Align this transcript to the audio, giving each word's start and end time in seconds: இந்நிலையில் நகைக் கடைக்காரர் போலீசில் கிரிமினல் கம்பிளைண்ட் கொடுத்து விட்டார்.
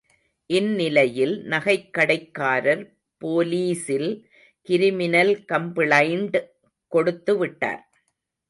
இந்நிலையில் 0.49 1.43
நகைக் 1.45 1.91
கடைக்காரர் 1.91 2.81
போலீசில் 3.21 4.09
கிரிமினல் 4.67 5.33
கம்பிளைண்ட் 5.47 6.37
கொடுத்து 6.91 7.37
விட்டார். 7.37 7.83